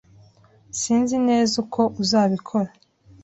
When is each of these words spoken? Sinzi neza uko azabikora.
Sinzi 0.79 1.15
neza 1.27 1.53
uko 1.63 1.81
azabikora. 2.01 2.69